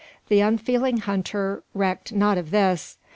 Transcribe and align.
The 0.29 0.39
unfeeling 0.39 0.97
hunter 0.97 1.61
recked 1.75 2.11
not 2.11 2.39
of 2.39 2.49
this. 2.49 2.97